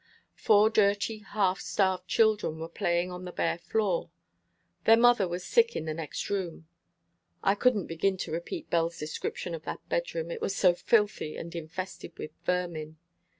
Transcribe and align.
Four 0.33 0.71
dirty, 0.71 1.19
half 1.19 1.61
starved 1.61 2.07
children 2.07 2.57
were 2.57 2.67
playing 2.67 3.11
on 3.11 3.23
the 3.25 3.31
bare 3.31 3.59
floor. 3.59 4.09
Their 4.85 4.97
mother 4.97 5.27
was 5.27 5.43
sick 5.45 5.75
in 5.75 5.85
the 5.85 5.93
next 5.93 6.27
room. 6.31 6.65
I 7.43 7.53
couldn't 7.53 7.85
begin 7.85 8.17
to 8.25 8.31
repeat 8.31 8.71
Belle's 8.71 8.97
description 8.97 9.53
of 9.53 9.61
that 9.65 9.87
bedroom, 9.89 10.31
it 10.31 10.41
was 10.41 10.55
so 10.55 10.73
filthy 10.73 11.37
and 11.37 11.53
infested 11.55 12.17
with 12.17 12.31
vermin. 12.45 12.97